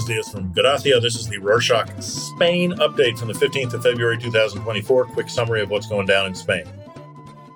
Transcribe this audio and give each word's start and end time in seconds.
Buenos 0.00 0.06
dias 0.06 0.32
from 0.32 0.52
Gracia. 0.52 0.98
This 0.98 1.16
is 1.16 1.26
the 1.26 1.36
Rorshok 1.36 2.02
Spain 2.02 2.72
update 2.76 3.18
from 3.18 3.28
the 3.28 3.34
15th 3.34 3.74
of 3.74 3.82
February 3.82 4.16
2024. 4.16 5.04
Quick 5.06 5.28
summary 5.28 5.60
of 5.60 5.68
what's 5.68 5.88
going 5.88 6.06
down 6.06 6.26
in 6.26 6.34
Spain. 6.34 6.64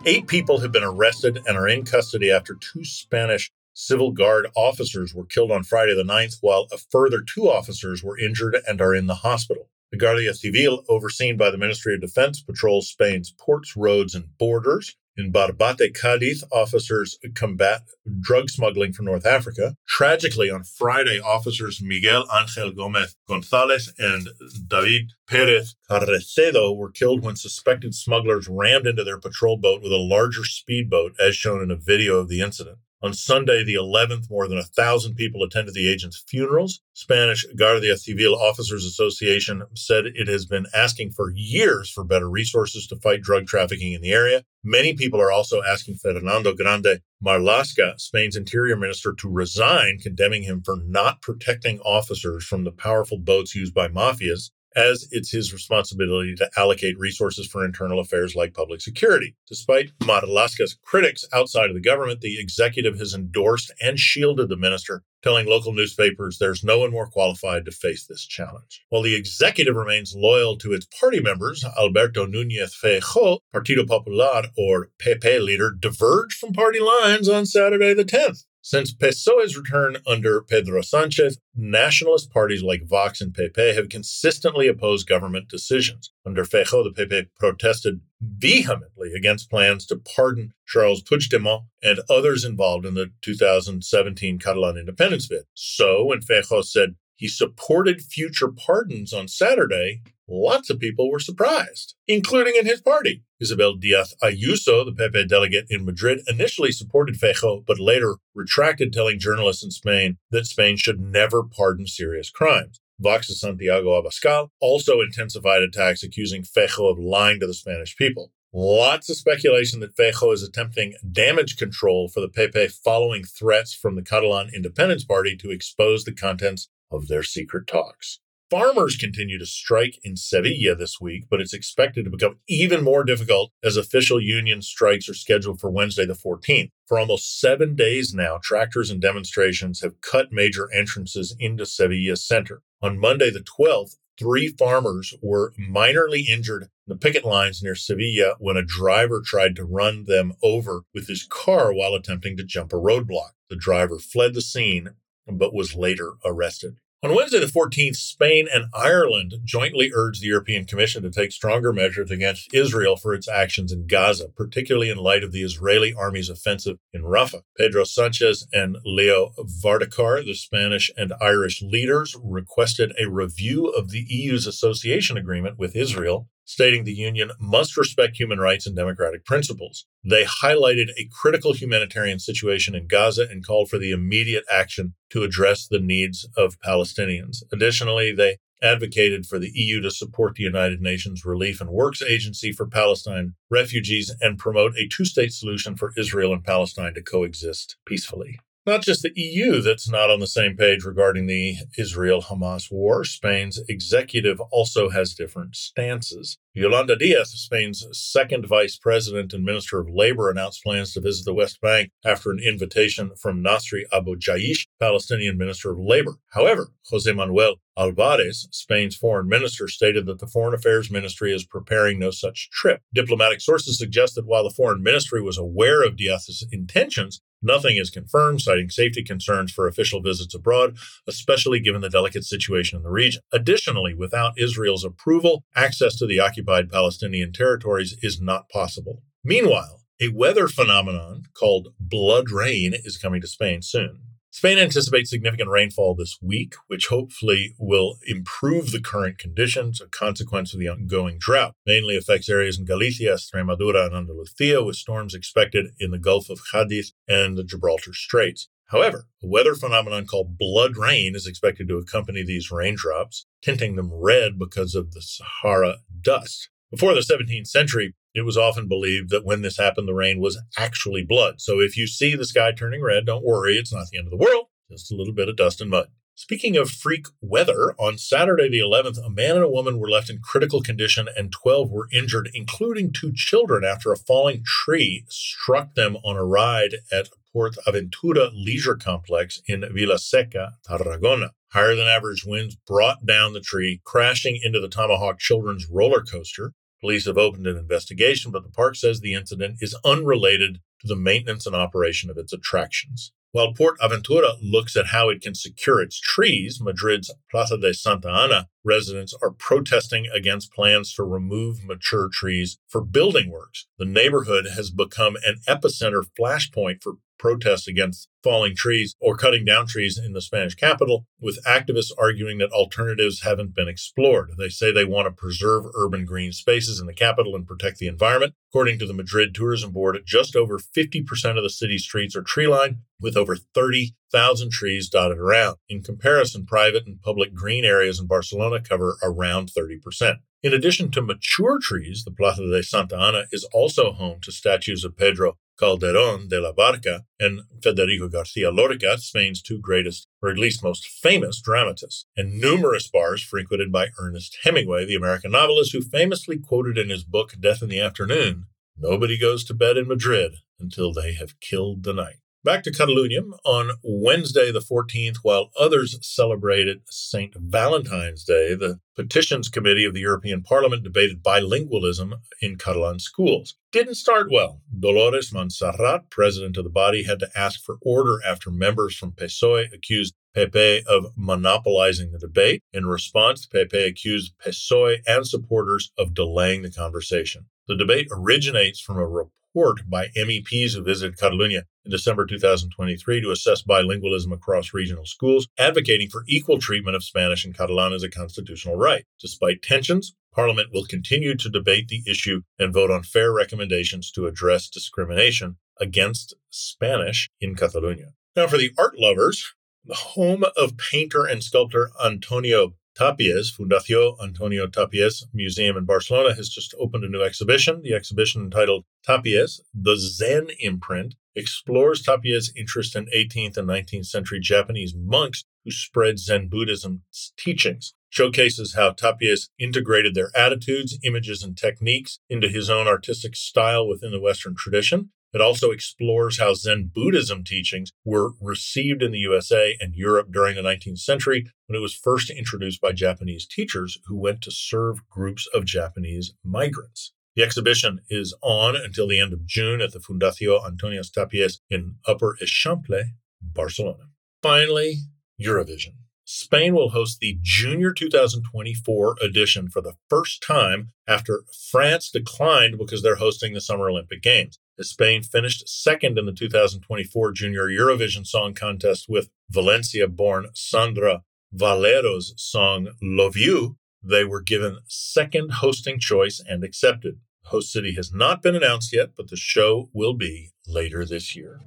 Eight 0.04 0.26
people 0.26 0.58
have 0.58 0.70
been 0.70 0.84
arrested 0.84 1.40
and 1.46 1.56
are 1.56 1.68
in 1.68 1.86
custody 1.86 2.30
after 2.30 2.54
two 2.56 2.84
Spanish 2.84 3.50
civil 3.72 4.10
guard 4.10 4.48
officers 4.54 5.14
were 5.14 5.24
killed 5.24 5.52
on 5.52 5.62
Friday 5.62 5.94
the 5.94 6.02
9th, 6.02 6.38
while 6.42 6.66
a 6.70 6.76
further 6.76 7.22
two 7.22 7.48
officers 7.48 8.02
were 8.02 8.18
injured 8.18 8.58
and 8.68 8.80
are 8.82 8.94
in 8.94 9.06
the 9.06 9.14
hospital. 9.14 9.70
The 9.90 9.96
Guardia 9.96 10.34
Civil, 10.34 10.84
overseen 10.88 11.38
by 11.38 11.50
the 11.50 11.58
Ministry 11.58 11.94
of 11.94 12.02
Defense, 12.02 12.42
patrols 12.42 12.88
Spain's 12.88 13.32
ports, 13.38 13.74
roads, 13.74 14.14
and 14.14 14.36
borders. 14.36 14.96
In 15.16 15.30
Barbate, 15.30 15.94
Cadiz, 15.94 16.42
officers 16.50 17.20
combat 17.36 17.82
drug 18.20 18.50
smuggling 18.50 18.92
from 18.92 19.04
North 19.04 19.24
Africa. 19.24 19.76
Tragically, 19.86 20.50
on 20.50 20.64
Friday, 20.64 21.20
officers 21.20 21.80
Miguel 21.80 22.26
Angel 22.36 22.72
Gomez 22.72 23.14
Gonzalez 23.28 23.92
and 23.96 24.28
David 24.66 25.12
Perez 25.28 25.76
Carracedo 25.88 26.76
were 26.76 26.90
killed 26.90 27.22
when 27.22 27.36
suspected 27.36 27.94
smugglers 27.94 28.48
rammed 28.48 28.88
into 28.88 29.04
their 29.04 29.20
patrol 29.20 29.56
boat 29.56 29.82
with 29.82 29.92
a 29.92 29.96
larger 29.96 30.42
speedboat, 30.42 31.12
as 31.20 31.36
shown 31.36 31.62
in 31.62 31.70
a 31.70 31.76
video 31.76 32.16
of 32.16 32.28
the 32.28 32.40
incident. 32.40 32.78
On 33.04 33.12
Sunday, 33.12 33.62
the 33.62 33.74
11th, 33.74 34.30
more 34.30 34.48
than 34.48 34.56
a 34.56 34.62
thousand 34.62 35.14
people 35.14 35.42
attended 35.42 35.74
the 35.74 35.90
agents' 35.90 36.24
funerals. 36.26 36.80
Spanish 36.94 37.44
Guardia 37.54 37.98
Civil 37.98 38.34
Officers 38.34 38.86
Association 38.86 39.62
said 39.74 40.06
it 40.06 40.26
has 40.26 40.46
been 40.46 40.64
asking 40.72 41.10
for 41.10 41.30
years 41.30 41.90
for 41.90 42.02
better 42.02 42.30
resources 42.30 42.86
to 42.86 42.96
fight 42.96 43.20
drug 43.20 43.46
trafficking 43.46 43.92
in 43.92 44.00
the 44.00 44.14
area. 44.14 44.42
Many 44.62 44.94
people 44.94 45.20
are 45.20 45.30
also 45.30 45.62
asking 45.62 45.96
Fernando 45.96 46.54
Grande 46.54 47.00
Marlaska, 47.22 48.00
Spain's 48.00 48.36
interior 48.36 48.74
minister, 48.74 49.12
to 49.12 49.28
resign, 49.28 49.98
condemning 49.98 50.44
him 50.44 50.62
for 50.64 50.76
not 50.86 51.20
protecting 51.20 51.80
officers 51.80 52.46
from 52.46 52.64
the 52.64 52.72
powerful 52.72 53.18
boats 53.18 53.54
used 53.54 53.74
by 53.74 53.86
mafias 53.86 54.48
as 54.76 55.06
it's 55.10 55.30
his 55.30 55.52
responsibility 55.52 56.34
to 56.34 56.50
allocate 56.56 56.98
resources 56.98 57.46
for 57.46 57.64
internal 57.64 58.00
affairs 58.00 58.34
like 58.34 58.54
public 58.54 58.80
security. 58.80 59.36
Despite 59.48 59.96
Marlaska's 60.00 60.76
critics 60.84 61.24
outside 61.32 61.70
of 61.70 61.74
the 61.74 61.80
government, 61.80 62.20
the 62.20 62.40
executive 62.40 62.98
has 62.98 63.14
endorsed 63.14 63.72
and 63.80 63.98
shielded 63.98 64.48
the 64.48 64.56
minister, 64.56 65.02
telling 65.22 65.46
local 65.46 65.72
newspapers 65.72 66.38
there's 66.38 66.64
no 66.64 66.78
one 66.78 66.90
more 66.90 67.08
qualified 67.08 67.64
to 67.64 67.72
face 67.72 68.06
this 68.06 68.26
challenge. 68.26 68.84
While 68.88 69.02
the 69.02 69.14
executive 69.14 69.76
remains 69.76 70.14
loyal 70.16 70.56
to 70.58 70.72
its 70.72 70.86
party 70.86 71.20
members, 71.20 71.64
Alberto 71.78 72.26
Núñez 72.26 72.72
Feijóo, 72.74 73.38
Partido 73.54 73.86
Popular 73.86 74.44
or 74.56 74.90
PP 74.98 75.40
leader, 75.40 75.70
diverged 75.70 76.38
from 76.38 76.52
party 76.52 76.80
lines 76.80 77.28
on 77.28 77.46
Saturday 77.46 77.94
the 77.94 78.04
10th. 78.04 78.44
Since 78.66 78.94
PSOE's 78.94 79.58
return 79.58 79.98
under 80.06 80.40
Pedro 80.40 80.80
Sanchez, 80.80 81.38
nationalist 81.54 82.30
parties 82.30 82.62
like 82.62 82.88
Vox 82.88 83.20
and 83.20 83.30
PP 83.30 83.74
have 83.74 83.90
consistently 83.90 84.68
opposed 84.68 85.06
government 85.06 85.50
decisions. 85.50 86.12
Under 86.24 86.46
Feijóo, 86.46 86.82
the 86.82 87.04
PP 87.04 87.26
protested 87.38 88.00
vehemently 88.22 89.12
against 89.12 89.50
plans 89.50 89.84
to 89.88 89.96
pardon 89.96 90.54
Charles 90.66 91.02
Puigdemont 91.02 91.64
and 91.82 92.00
others 92.08 92.42
involved 92.42 92.86
in 92.86 92.94
the 92.94 93.10
2017 93.20 94.38
Catalan 94.38 94.78
independence 94.78 95.26
bid. 95.28 95.44
So, 95.52 96.06
when 96.06 96.20
Feijóo 96.20 96.64
said 96.64 96.94
he 97.16 97.28
supported 97.28 98.02
future 98.02 98.48
pardons 98.48 99.12
on 99.12 99.28
Saturday, 99.28 100.02
lots 100.28 100.70
of 100.70 100.80
people 100.80 101.10
were 101.10 101.20
surprised, 101.20 101.94
including 102.08 102.54
in 102.58 102.66
his 102.66 102.80
party. 102.80 103.22
Isabel 103.40 103.74
Diaz 103.74 104.14
Ayuso, 104.22 104.84
the 104.84 104.94
Pepe 104.96 105.26
delegate 105.26 105.66
in 105.70 105.84
Madrid, 105.84 106.20
initially 106.26 106.72
supported 106.72 107.16
Feijóo, 107.16 107.64
but 107.66 107.78
later 107.78 108.16
retracted, 108.34 108.92
telling 108.92 109.18
journalists 109.18 109.62
in 109.62 109.70
Spain 109.70 110.16
that 110.30 110.46
Spain 110.46 110.76
should 110.76 111.00
never 111.00 111.42
pardon 111.42 111.86
serious 111.86 112.30
crimes. 112.30 112.80
Vox's 113.00 113.40
Santiago 113.40 114.00
Abascal 114.00 114.50
also 114.60 115.00
intensified 115.00 115.62
attacks, 115.62 116.02
accusing 116.02 116.42
Feijóo 116.42 116.90
of 116.90 116.98
lying 116.98 117.40
to 117.40 117.46
the 117.46 117.54
Spanish 117.54 117.96
people. 117.96 118.32
Lots 118.56 119.10
of 119.10 119.16
speculation 119.16 119.80
that 119.80 119.96
Feijóo 119.96 120.32
is 120.32 120.44
attempting 120.44 120.94
damage 121.10 121.56
control 121.56 122.08
for 122.08 122.20
the 122.20 122.28
PP 122.28 122.70
following 122.70 123.24
threats 123.24 123.74
from 123.74 123.96
the 123.96 124.02
Catalan 124.02 124.50
Independence 124.54 125.04
Party 125.04 125.36
to 125.38 125.50
expose 125.50 126.04
the 126.04 126.12
contents 126.12 126.68
of 126.90 127.08
their 127.08 127.22
secret 127.22 127.66
talks. 127.66 128.20
Farmers 128.50 128.96
continue 128.96 129.38
to 129.38 129.46
strike 129.46 129.98
in 130.04 130.16
Sevilla 130.16 130.74
this 130.76 131.00
week, 131.00 131.24
but 131.30 131.40
it's 131.40 131.54
expected 131.54 132.04
to 132.04 132.10
become 132.10 132.38
even 132.46 132.84
more 132.84 133.02
difficult 133.02 133.50
as 133.64 133.76
official 133.76 134.20
union 134.20 134.60
strikes 134.60 135.08
are 135.08 135.14
scheduled 135.14 135.60
for 135.60 135.70
Wednesday, 135.70 136.04
the 136.04 136.14
14th. 136.14 136.70
For 136.86 136.98
almost 136.98 137.40
seven 137.40 137.74
days 137.74 138.12
now, 138.12 138.38
tractors 138.42 138.90
and 138.90 139.00
demonstrations 139.00 139.80
have 139.80 140.00
cut 140.02 140.30
major 140.30 140.70
entrances 140.72 141.34
into 141.40 141.64
Sevilla 141.64 142.16
center. 142.16 142.62
On 142.82 142.98
Monday, 142.98 143.30
the 143.30 143.40
12th, 143.58 143.96
three 144.18 144.48
farmers 144.48 145.14
were 145.22 145.54
minorly 145.58 146.28
injured 146.28 146.64
in 146.64 146.68
the 146.86 146.96
picket 146.96 147.24
lines 147.24 147.62
near 147.62 147.74
Sevilla 147.74 148.34
when 148.38 148.56
a 148.56 148.62
driver 148.62 149.22
tried 149.24 149.56
to 149.56 149.64
run 149.64 150.04
them 150.04 150.34
over 150.42 150.82
with 150.92 151.08
his 151.08 151.26
car 151.28 151.72
while 151.72 151.94
attempting 151.94 152.36
to 152.36 152.44
jump 152.44 152.72
a 152.72 152.76
roadblock. 152.76 153.32
The 153.48 153.56
driver 153.56 153.98
fled 153.98 154.34
the 154.34 154.42
scene 154.42 154.90
but 155.26 155.54
was 155.54 155.74
later 155.74 156.14
arrested. 156.24 156.76
On 157.04 157.14
Wednesday, 157.14 157.38
the 157.38 157.44
14th, 157.44 157.96
Spain 157.96 158.48
and 158.50 158.64
Ireland 158.72 159.34
jointly 159.44 159.92
urged 159.94 160.22
the 160.22 160.28
European 160.28 160.64
Commission 160.64 161.02
to 161.02 161.10
take 161.10 161.32
stronger 161.32 161.70
measures 161.70 162.10
against 162.10 162.54
Israel 162.54 162.96
for 162.96 163.12
its 163.12 163.28
actions 163.28 163.72
in 163.72 163.86
Gaza, 163.86 164.28
particularly 164.34 164.88
in 164.88 164.96
light 164.96 165.22
of 165.22 165.30
the 165.30 165.42
Israeli 165.42 165.92
army's 165.92 166.30
offensive 166.30 166.78
in 166.94 167.02
Rafah. 167.02 167.42
Pedro 167.58 167.84
Sanchez 167.84 168.48
and 168.54 168.78
Leo 168.86 169.34
Varadkar, 169.38 170.24
the 170.24 170.32
Spanish 170.32 170.90
and 170.96 171.12
Irish 171.20 171.60
leaders, 171.60 172.16
requested 172.24 172.94
a 172.98 173.10
review 173.10 173.66
of 173.66 173.90
the 173.90 174.06
EU's 174.08 174.46
association 174.46 175.18
agreement 175.18 175.58
with 175.58 175.76
Israel 175.76 176.30
stating 176.44 176.84
the 176.84 176.92
union 176.92 177.30
must 177.40 177.76
respect 177.76 178.16
human 178.16 178.38
rights 178.38 178.66
and 178.66 178.76
democratic 178.76 179.24
principles. 179.24 179.86
They 180.04 180.24
highlighted 180.24 180.88
a 180.98 181.08
critical 181.12 181.54
humanitarian 181.54 182.18
situation 182.18 182.74
in 182.74 182.86
Gaza 182.86 183.26
and 183.30 183.46
called 183.46 183.70
for 183.70 183.78
the 183.78 183.92
immediate 183.92 184.44
action 184.52 184.94
to 185.10 185.22
address 185.22 185.66
the 185.66 185.78
needs 185.78 186.28
of 186.36 186.60
Palestinians. 186.60 187.42
Additionally, 187.52 188.12
they 188.12 188.38
advocated 188.62 189.26
for 189.26 189.38
the 189.38 189.50
EU 189.54 189.80
to 189.82 189.90
support 189.90 190.34
the 190.34 190.42
United 190.42 190.80
Nations 190.80 191.24
Relief 191.24 191.60
and 191.60 191.70
Works 191.70 192.02
Agency 192.02 192.52
for 192.52 192.66
Palestine 192.66 193.34
refugees 193.50 194.14
and 194.20 194.38
promote 194.38 194.76
a 194.76 194.88
two 194.88 195.04
state 195.04 195.32
solution 195.32 195.76
for 195.76 195.92
Israel 195.98 196.32
and 196.32 196.44
Palestine 196.44 196.94
to 196.94 197.02
coexist 197.02 197.76
peacefully 197.84 198.38
not 198.66 198.82
just 198.82 199.02
the 199.02 199.12
EU 199.14 199.60
that's 199.60 199.88
not 199.88 200.10
on 200.10 200.20
the 200.20 200.26
same 200.26 200.56
page 200.56 200.84
regarding 200.84 201.26
the 201.26 201.56
Israel 201.76 202.22
Hamas 202.22 202.70
war. 202.70 203.04
Spain's 203.04 203.60
executive 203.68 204.40
also 204.50 204.90
has 204.90 205.14
different 205.14 205.54
stances. 205.54 206.38
Yolanda 206.54 206.96
Diaz, 206.96 207.30
Spain's 207.30 207.86
second 207.92 208.46
vice 208.46 208.76
president 208.76 209.32
and 209.32 209.44
minister 209.44 209.80
of 209.80 209.90
labor, 209.90 210.30
announced 210.30 210.62
plans 210.62 210.92
to 210.92 211.00
visit 211.00 211.24
the 211.24 211.34
West 211.34 211.60
Bank 211.60 211.90
after 212.04 212.30
an 212.30 212.38
invitation 212.38 213.10
from 213.20 213.42
Nasri 213.42 213.82
Abu 213.92 214.16
Jaish, 214.16 214.66
Palestinian 214.80 215.36
minister 215.36 215.72
of 215.72 215.78
labor. 215.78 216.14
However, 216.30 216.68
Jose 216.90 217.12
Manuel 217.12 217.56
Albares, 217.78 218.46
Spain's 218.52 218.96
foreign 218.96 219.28
minister, 219.28 219.68
stated 219.68 220.06
that 220.06 220.20
the 220.20 220.26
Foreign 220.26 220.54
Affairs 220.54 220.90
Ministry 220.90 221.32
is 221.32 221.44
preparing 221.44 221.98
no 221.98 222.10
such 222.10 222.50
trip. 222.50 222.80
Diplomatic 222.94 223.40
sources 223.40 223.78
suggest 223.78 224.14
that 224.14 224.26
while 224.26 224.44
the 224.44 224.54
Foreign 224.54 224.82
Ministry 224.82 225.20
was 225.20 225.38
aware 225.38 225.82
of 225.82 225.96
Diaz's 225.96 226.46
intentions, 226.52 227.20
Nothing 227.44 227.76
is 227.76 227.90
confirmed, 227.90 228.40
citing 228.40 228.70
safety 228.70 229.02
concerns 229.04 229.52
for 229.52 229.68
official 229.68 230.00
visits 230.00 230.34
abroad, 230.34 230.78
especially 231.06 231.60
given 231.60 231.82
the 231.82 231.90
delicate 231.90 232.24
situation 232.24 232.78
in 232.78 232.82
the 232.82 232.90
region. 232.90 233.20
Additionally, 233.32 233.92
without 233.92 234.32
Israel's 234.38 234.82
approval, 234.82 235.44
access 235.54 235.94
to 235.96 236.06
the 236.06 236.18
occupied 236.18 236.70
Palestinian 236.70 237.34
territories 237.34 237.98
is 238.00 238.18
not 238.18 238.48
possible. 238.48 239.02
Meanwhile, 239.22 239.82
a 240.00 240.08
weather 240.08 240.48
phenomenon 240.48 241.24
called 241.38 241.74
blood 241.78 242.30
rain 242.30 242.72
is 242.72 242.96
coming 242.96 243.20
to 243.20 243.28
Spain 243.28 243.60
soon. 243.60 244.00
Spain 244.34 244.58
anticipates 244.58 245.10
significant 245.10 245.48
rainfall 245.48 245.94
this 245.94 246.18
week, 246.20 246.56
which 246.66 246.88
hopefully 246.88 247.54
will 247.56 247.98
improve 248.04 248.72
the 248.72 248.80
current 248.80 249.16
conditions, 249.16 249.80
a 249.80 249.86
consequence 249.86 250.52
of 250.52 250.58
the 250.58 250.66
ongoing 250.66 251.18
drought. 251.20 251.54
Mainly 251.64 251.96
affects 251.96 252.28
areas 252.28 252.58
in 252.58 252.64
Galicia, 252.64 253.14
Extremadura, 253.14 253.86
and 253.86 253.94
Andalusia, 253.94 254.64
with 254.64 254.74
storms 254.74 255.14
expected 255.14 255.66
in 255.78 255.92
the 255.92 256.00
Gulf 256.00 256.30
of 256.30 256.40
Cadiz 256.50 256.94
and 257.06 257.38
the 257.38 257.44
Gibraltar 257.44 257.92
Straits. 257.94 258.48
However, 258.70 259.06
a 259.22 259.28
weather 259.28 259.54
phenomenon 259.54 260.04
called 260.04 260.36
blood 260.36 260.76
rain 260.76 261.14
is 261.14 261.28
expected 261.28 261.68
to 261.68 261.78
accompany 261.78 262.24
these 262.24 262.50
raindrops, 262.50 263.26
tinting 263.40 263.76
them 263.76 263.94
red 263.94 264.36
because 264.36 264.74
of 264.74 264.94
the 264.94 265.00
Sahara 265.00 265.76
dust. 266.00 266.48
Before 266.72 266.92
the 266.92 267.06
17th 267.08 267.46
century, 267.46 267.94
it 268.14 268.24
was 268.24 268.36
often 268.36 268.68
believed 268.68 269.10
that 269.10 269.24
when 269.24 269.42
this 269.42 269.58
happened, 269.58 269.88
the 269.88 269.94
rain 269.94 270.20
was 270.20 270.40
actually 270.56 271.04
blood. 271.04 271.40
So 271.40 271.60
if 271.60 271.76
you 271.76 271.86
see 271.86 272.14
the 272.14 272.24
sky 272.24 272.52
turning 272.52 272.82
red, 272.82 273.06
don't 273.06 273.24
worry, 273.24 273.56
it's 273.56 273.72
not 273.72 273.86
the 273.90 273.98
end 273.98 274.06
of 274.06 274.12
the 274.12 274.24
world, 274.24 274.46
just 274.70 274.92
a 274.92 274.96
little 274.96 275.14
bit 275.14 275.28
of 275.28 275.36
dust 275.36 275.60
and 275.60 275.70
mud. 275.70 275.88
Speaking 276.16 276.56
of 276.56 276.70
freak 276.70 277.06
weather, 277.20 277.74
on 277.76 277.98
Saturday 277.98 278.48
the 278.48 278.60
11th, 278.60 279.04
a 279.04 279.10
man 279.10 279.34
and 279.34 279.44
a 279.44 279.50
woman 279.50 279.80
were 279.80 279.90
left 279.90 280.08
in 280.08 280.20
critical 280.22 280.62
condition 280.62 281.08
and 281.16 281.32
12 281.32 281.72
were 281.72 281.88
injured, 281.92 282.30
including 282.32 282.92
two 282.92 283.12
children, 283.12 283.64
after 283.64 283.90
a 283.90 283.96
falling 283.96 284.44
tree 284.46 285.04
struck 285.08 285.74
them 285.74 285.96
on 286.04 286.16
a 286.16 286.24
ride 286.24 286.76
at 286.92 287.08
Port 287.32 287.56
Aventura 287.66 288.30
Leisure 288.32 288.76
Complex 288.76 289.40
in 289.48 289.62
Vilaseca, 289.62 290.52
Tarragona. 290.64 291.30
Higher 291.48 291.74
than 291.74 291.88
average 291.88 292.24
winds 292.24 292.54
brought 292.54 293.04
down 293.04 293.32
the 293.32 293.40
tree, 293.40 293.80
crashing 293.84 294.38
into 294.40 294.60
the 294.60 294.68
Tomahawk 294.68 295.18
Children's 295.18 295.66
roller 295.68 296.02
coaster. 296.02 296.52
Police 296.84 297.06
have 297.06 297.16
opened 297.16 297.46
an 297.46 297.56
investigation, 297.56 298.30
but 298.30 298.42
the 298.42 298.50
park 298.50 298.76
says 298.76 299.00
the 299.00 299.14
incident 299.14 299.56
is 299.62 299.74
unrelated 299.86 300.60
to 300.80 300.86
the 300.86 300.94
maintenance 300.94 301.46
and 301.46 301.56
operation 301.56 302.10
of 302.10 302.18
its 302.18 302.30
attractions. 302.30 303.10
While 303.32 303.54
Port 303.54 303.78
Aventura 303.80 304.34
looks 304.42 304.76
at 304.76 304.88
how 304.88 305.08
it 305.08 305.22
can 305.22 305.34
secure 305.34 305.80
its 305.80 305.98
trees, 305.98 306.60
Madrid's 306.60 307.10
Plaza 307.30 307.56
de 307.56 307.72
Santa 307.72 308.10
Ana 308.10 308.48
residents 308.62 309.14
are 309.22 309.30
protesting 309.30 310.06
against 310.14 310.52
plans 310.52 310.92
to 310.92 311.04
remove 311.04 311.64
mature 311.64 312.10
trees 312.12 312.58
for 312.68 312.82
building 312.84 313.30
works. 313.30 313.66
The 313.78 313.86
neighborhood 313.86 314.44
has 314.54 314.70
become 314.70 315.16
an 315.24 315.36
epicenter 315.48 316.04
flashpoint 316.20 316.82
for 316.82 316.98
protests 317.18 317.68
against 317.68 318.08
falling 318.22 318.54
trees 318.56 318.94
or 319.00 319.16
cutting 319.16 319.44
down 319.44 319.66
trees 319.66 319.98
in 319.98 320.12
the 320.12 320.22
Spanish 320.22 320.54
capital, 320.54 321.06
with 321.20 321.44
activists 321.44 321.92
arguing 321.98 322.38
that 322.38 322.50
alternatives 322.50 323.22
haven't 323.22 323.54
been 323.54 323.68
explored. 323.68 324.32
They 324.38 324.48
say 324.48 324.72
they 324.72 324.84
want 324.84 325.06
to 325.06 325.10
preserve 325.10 325.64
urban 325.74 326.04
green 326.04 326.32
spaces 326.32 326.80
in 326.80 326.86
the 326.86 326.94
capital 326.94 327.34
and 327.34 327.46
protect 327.46 327.78
the 327.78 327.86
environment. 327.86 328.34
According 328.50 328.78
to 328.78 328.86
the 328.86 328.94
Madrid 328.94 329.34
Tourism 329.34 329.72
Board, 329.72 330.00
just 330.06 330.36
over 330.36 330.58
50% 330.58 331.36
of 331.36 331.42
the 331.42 331.50
city's 331.50 331.84
streets 331.84 332.16
are 332.16 332.22
tree 332.22 332.46
lined, 332.46 332.76
with 333.00 333.16
over 333.16 333.36
30,000 333.36 334.50
trees 334.50 334.88
dotted 334.88 335.18
around. 335.18 335.56
In 335.68 335.82
comparison, 335.82 336.46
private 336.46 336.86
and 336.86 337.02
public 337.02 337.34
green 337.34 337.64
areas 337.64 338.00
in 338.00 338.06
Barcelona 338.06 338.60
cover 338.60 338.96
around 339.02 339.50
30%. 339.52 340.16
In 340.42 340.52
addition 340.52 340.90
to 340.90 341.00
mature 341.00 341.58
trees, 341.58 342.04
the 342.04 342.10
Plaza 342.10 342.46
de 342.46 342.62
Santa 342.62 342.96
Ana 342.96 343.24
is 343.32 343.48
also 343.54 343.92
home 343.92 344.18
to 344.20 344.30
statues 344.30 344.84
of 344.84 344.96
Pedro 344.96 345.38
Calderón 345.60 346.28
de 346.28 346.40
la 346.40 346.52
Barca 346.52 347.04
and 347.20 347.42
Federico 347.62 348.08
Garcia 348.08 348.50
Lorca, 348.50 348.98
Spain's 348.98 349.40
two 349.40 349.58
greatest, 349.60 350.08
or 350.20 350.30
at 350.30 350.38
least 350.38 350.64
most 350.64 350.86
famous 350.86 351.40
dramatists, 351.40 352.06
and 352.16 352.40
numerous 352.40 352.88
bars 352.88 353.22
frequented 353.22 353.70
by 353.70 353.88
Ernest 353.98 354.38
Hemingway, 354.42 354.84
the 354.84 354.96
American 354.96 355.32
novelist 355.32 355.72
who 355.72 355.80
famously 355.80 356.38
quoted 356.38 356.76
in 356.76 356.90
his 356.90 357.04
book 357.04 357.34
Death 357.38 357.62
in 357.62 357.68
the 357.68 357.80
Afternoon 357.80 358.46
Nobody 358.76 359.16
goes 359.16 359.44
to 359.44 359.54
bed 359.54 359.76
in 359.76 359.86
Madrid 359.86 360.38
until 360.58 360.92
they 360.92 361.12
have 361.12 361.38
killed 361.38 361.84
the 361.84 361.92
night. 361.92 362.23
Back 362.44 362.62
to 362.64 362.70
Catalonia 362.70 363.22
on 363.46 363.70
Wednesday, 363.82 364.52
the 364.52 364.60
14th, 364.60 365.16
while 365.22 365.50
others 365.58 365.98
celebrated 366.02 366.82
St. 366.90 367.32
Valentine's 367.34 368.22
Day, 368.22 368.54
the 368.54 368.80
Petitions 368.94 369.48
Committee 369.48 369.86
of 369.86 369.94
the 369.94 370.00
European 370.00 370.42
Parliament 370.42 370.82
debated 370.82 371.22
bilingualism 371.22 372.12
in 372.42 372.58
Catalan 372.58 372.98
schools. 372.98 373.54
Didn't 373.72 373.94
start 373.94 374.30
well. 374.30 374.60
Dolores 374.78 375.32
Montserrat, 375.32 376.10
president 376.10 376.58
of 376.58 376.64
the 376.64 376.70
body, 376.70 377.04
had 377.04 377.18
to 377.20 377.30
ask 377.34 377.64
for 377.64 377.78
order 377.80 378.18
after 378.22 378.50
members 378.50 378.94
from 378.94 379.12
PSOE 379.12 379.72
accused 379.72 380.12
Pepe 380.34 380.82
of 380.86 381.12
monopolizing 381.16 382.12
the 382.12 382.18
debate. 382.18 382.62
In 382.74 382.84
response, 382.84 383.46
Pepe 383.46 383.82
accused 383.82 384.34
PSOE 384.44 384.96
and 385.06 385.26
supporters 385.26 385.92
of 385.96 386.12
delaying 386.12 386.60
the 386.60 386.70
conversation. 386.70 387.46
The 387.68 387.76
debate 387.76 388.08
originates 388.12 388.80
from 388.80 388.98
a 388.98 389.06
report 389.06 389.30
report 389.54 389.88
by 389.88 390.08
MEPs 390.16 390.74
who 390.74 390.82
visited 390.82 391.18
Catalonia 391.18 391.64
in 391.84 391.90
December 391.90 392.26
2023 392.26 393.20
to 393.20 393.30
assess 393.30 393.62
bilingualism 393.62 394.32
across 394.32 394.74
regional 394.74 395.06
schools, 395.06 395.46
advocating 395.58 396.08
for 396.08 396.24
equal 396.26 396.58
treatment 396.58 396.96
of 396.96 397.04
Spanish 397.04 397.44
and 397.44 397.56
Catalan 397.56 397.92
as 397.92 398.02
a 398.02 398.10
constitutional 398.10 398.76
right. 398.76 399.04
Despite 399.20 399.62
tensions, 399.62 400.14
Parliament 400.34 400.70
will 400.72 400.84
continue 400.84 401.36
to 401.36 401.48
debate 401.48 401.88
the 401.88 402.02
issue 402.06 402.42
and 402.58 402.72
vote 402.72 402.90
on 402.90 403.04
fair 403.04 403.32
recommendations 403.32 404.10
to 404.12 404.26
address 404.26 404.68
discrimination 404.68 405.56
against 405.80 406.34
Spanish 406.50 407.30
in 407.40 407.54
Catalonia. 407.54 408.14
Now, 408.34 408.48
for 408.48 408.58
the 408.58 408.72
art 408.76 408.98
lovers, 408.98 409.54
the 409.84 409.94
home 409.94 410.44
of 410.56 410.76
painter 410.76 411.24
and 411.24 411.44
sculptor 411.44 411.90
Antonio 412.04 412.74
Tapies, 412.98 413.50
Fundación 413.52 414.16
Antonio 414.22 414.66
Tapies 414.66 415.24
Museum 415.32 415.76
in 415.76 415.84
Barcelona, 415.84 416.34
has 416.34 416.48
just 416.48 416.74
opened 416.78 417.04
a 417.04 417.08
new 417.08 417.22
exhibition. 417.22 417.82
The 417.82 417.94
exhibition 417.94 418.42
entitled 418.42 418.84
Tapies, 419.06 419.60
The 419.74 419.96
Zen 419.96 420.48
Imprint, 420.60 421.16
explores 421.34 422.02
Tapies' 422.02 422.50
interest 422.56 422.94
in 422.94 423.06
18th 423.06 423.56
and 423.56 423.68
19th 423.68 424.06
century 424.06 424.38
Japanese 424.40 424.94
monks 424.94 425.44
who 425.64 425.70
spread 425.70 426.18
Zen 426.18 426.48
Buddhism's 426.48 427.32
teachings, 427.36 427.94
showcases 428.10 428.74
how 428.74 428.92
Tapies 428.92 429.48
integrated 429.58 430.14
their 430.14 430.30
attitudes, 430.36 430.98
images, 431.02 431.42
and 431.42 431.56
techniques 431.56 432.20
into 432.28 432.48
his 432.48 432.70
own 432.70 432.86
artistic 432.86 433.34
style 433.34 433.88
within 433.88 434.12
the 434.12 434.20
Western 434.20 434.54
tradition, 434.54 435.10
it 435.34 435.40
also 435.40 435.70
explores 435.70 436.38
how 436.38 436.54
Zen 436.54 436.90
Buddhism 436.94 437.42
teachings 437.42 437.90
were 438.04 438.32
received 438.40 439.02
in 439.02 439.10
the 439.10 439.18
USA 439.18 439.76
and 439.80 439.94
Europe 439.94 440.28
during 440.30 440.54
the 440.54 440.62
19th 440.62 441.00
century 441.00 441.46
when 441.66 441.76
it 441.76 441.82
was 441.82 441.94
first 441.94 442.30
introduced 442.30 442.80
by 442.80 442.92
Japanese 442.92 443.46
teachers 443.46 443.98
who 444.06 444.16
went 444.16 444.40
to 444.42 444.50
serve 444.52 445.06
groups 445.08 445.48
of 445.52 445.64
Japanese 445.64 446.34
migrants. 446.44 447.12
The 447.34 447.42
exhibition 447.42 448.00
is 448.08 448.32
on 448.42 448.76
until 448.76 449.08
the 449.08 449.18
end 449.18 449.32
of 449.32 449.44
June 449.44 449.80
at 449.80 449.92
the 449.92 449.98
Fundación 449.98 450.64
Antonio 450.64 451.02
Tapies 451.02 451.58
in 451.68 451.96
Upper 452.06 452.36
Eixample, 452.40 453.02
Barcelona. 453.42 454.04
Finally, 454.40 454.98
Eurovision. 455.40 455.94
Spain 456.26 456.74
will 456.74 456.90
host 456.90 457.18
the 457.18 457.38
Junior 457.42 457.92
2024 457.92 459.16
edition 459.20 459.68
for 459.68 459.82
the 459.82 459.94
first 460.08 460.42
time 460.46 460.92
after 461.06 461.44
France 461.70 462.08
declined 462.08 462.78
because 462.78 463.02
they're 463.02 463.16
hosting 463.16 463.52
the 463.52 463.60
Summer 463.60 463.90
Olympic 463.90 464.22
Games 464.22 464.58
as 464.78 464.88
Spain 464.88 465.22
finished 465.22 465.68
second 465.68 466.18
in 466.18 466.26
the 466.26 466.32
2024 466.32 467.32
Junior 467.32 467.68
Eurovision 467.68 468.26
Song 468.26 468.54
Contest 468.54 469.06
with 469.08 469.30
Valencia 469.50 470.08
born 470.08 470.48
Sandra 470.54 471.22
Valero's 471.52 472.34
song 472.36 472.88
Love 473.00 473.36
You. 473.36 473.76
They 474.02 474.24
were 474.24 474.42
given 474.42 474.78
second 474.86 475.52
hosting 475.52 475.98
choice 475.98 476.42
and 476.46 476.64
accepted. 476.64 477.20
Host 477.44 477.72
city 477.72 477.94
has 477.94 478.12
not 478.12 478.42
been 478.42 478.56
announced 478.56 478.92
yet, 478.92 479.10
but 479.16 479.28
the 479.28 479.36
show 479.36 479.88
will 479.92 480.14
be 480.14 480.50
later 480.66 481.04
this 481.04 481.36
year. 481.36 481.60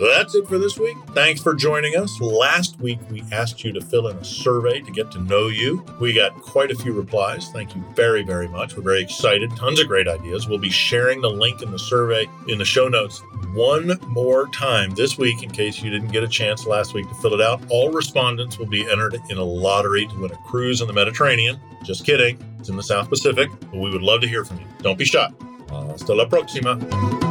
That's 0.00 0.34
it 0.34 0.48
for 0.48 0.58
this 0.58 0.78
week. 0.78 0.96
Thanks 1.12 1.40
for 1.40 1.54
joining 1.54 1.96
us. 1.96 2.20
Last 2.20 2.80
week, 2.80 2.98
we 3.10 3.22
asked 3.30 3.62
you 3.62 3.72
to 3.72 3.80
fill 3.80 4.08
in 4.08 4.16
a 4.16 4.24
survey 4.24 4.80
to 4.80 4.90
get 4.90 5.10
to 5.12 5.20
know 5.20 5.48
you. 5.48 5.84
We 6.00 6.12
got 6.12 6.34
quite 6.42 6.70
a 6.70 6.74
few 6.74 6.92
replies. 6.92 7.48
Thank 7.50 7.76
you 7.76 7.84
very, 7.94 8.22
very 8.22 8.48
much. 8.48 8.76
We're 8.76 8.82
very 8.82 9.02
excited. 9.02 9.54
Tons 9.56 9.80
of 9.80 9.86
great 9.86 10.08
ideas. 10.08 10.48
We'll 10.48 10.58
be 10.58 10.70
sharing 10.70 11.20
the 11.20 11.30
link 11.30 11.62
in 11.62 11.70
the 11.70 11.78
survey 11.78 12.26
in 12.48 12.58
the 12.58 12.64
show 12.64 12.88
notes 12.88 13.22
one 13.54 13.98
more 14.08 14.48
time 14.48 14.90
this 14.94 15.16
week 15.16 15.42
in 15.42 15.50
case 15.50 15.80
you 15.80 15.90
didn't 15.90 16.08
get 16.08 16.24
a 16.24 16.28
chance 16.28 16.66
last 16.66 16.92
week 16.92 17.08
to 17.08 17.14
fill 17.16 17.34
it 17.34 17.40
out. 17.40 17.62
All 17.70 17.90
respondents 17.92 18.58
will 18.58 18.66
be 18.66 18.90
entered 18.90 19.20
in 19.30 19.38
a 19.38 19.44
lottery 19.44 20.06
to 20.06 20.20
win 20.20 20.32
a 20.32 20.36
cruise 20.38 20.80
in 20.80 20.88
the 20.88 20.92
Mediterranean. 20.92 21.60
Just 21.84 22.04
kidding. 22.04 22.38
It's 22.58 22.68
in 22.68 22.76
the 22.76 22.82
South 22.82 23.08
Pacific, 23.08 23.48
but 23.60 23.76
we 23.76 23.90
would 23.90 24.02
love 24.02 24.20
to 24.22 24.28
hear 24.28 24.44
from 24.44 24.58
you. 24.58 24.66
Don't 24.80 24.98
be 24.98 25.04
shy. 25.04 25.30
Hasta 25.68 26.14
la 26.14 26.26
próxima. 26.26 27.23